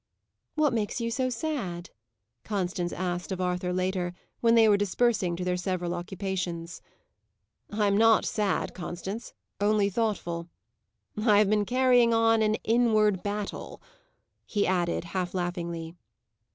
[0.55, 1.91] "What makes you so sad?"
[2.43, 6.81] Constance asked of Arthur later, when they were dispersing to their several occupations.
[7.71, 10.49] "I am not sad, Constance; only thoughtful.
[11.23, 13.79] I have been carrying on an inward battle,"
[14.47, 15.93] he added, half laughingly.